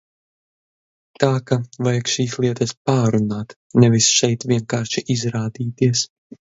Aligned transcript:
Tā 1.23 1.29
ka 1.51 1.57
vajag 1.89 2.09
šīs 2.15 2.35
lietas 2.47 2.75
pārrunāt, 2.91 3.57
nevis 3.87 4.11
šeit 4.19 4.51
vienkārši 4.57 5.09
izrādīties. 5.21 6.09